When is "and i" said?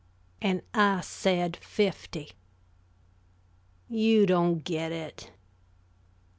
0.41-1.01